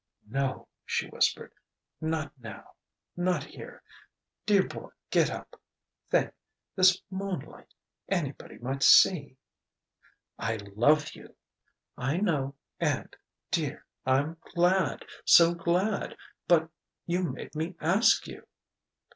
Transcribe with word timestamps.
"No," 0.27 0.67
she 0.83 1.07
whispered 1.09 1.53
"not 2.01 2.31
now 2.39 2.71
not 3.15 3.43
here. 3.43 3.83
Dear 4.47 4.63
boy, 4.67 4.89
get 5.11 5.29
up! 5.29 5.61
Think 6.09 6.33
this 6.75 7.03
moonlight 7.11 7.71
anybody 8.09 8.57
might 8.57 8.81
see" 8.81 9.37
"I 10.49 10.57
love 10.75 11.11
you!" 11.13 11.35
"I 11.99 12.17
know 12.17 12.55
and, 12.79 13.15
dear, 13.51 13.85
I'm 14.03 14.37
glad 14.55 15.05
so 15.23 15.53
glad! 15.53 16.17
But 16.47 16.67
you 17.05 17.21
made 17.21 17.53
me 17.53 17.75
ask 17.79 18.25
you!" 18.25 18.47